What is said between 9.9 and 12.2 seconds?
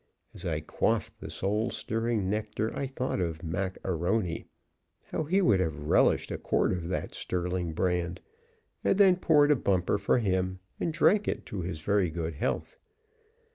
for him and drank it to his very